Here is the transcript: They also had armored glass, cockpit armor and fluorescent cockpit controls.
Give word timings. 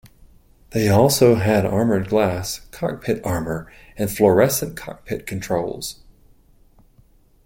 They 0.71 0.89
also 0.89 1.35
had 1.35 1.63
armored 1.63 2.09
glass, 2.09 2.61
cockpit 2.71 3.23
armor 3.23 3.71
and 3.95 4.09
fluorescent 4.09 4.75
cockpit 4.75 5.27
controls. 5.27 5.99